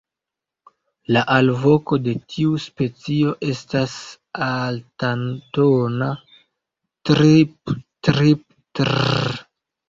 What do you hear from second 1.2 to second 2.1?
alvoko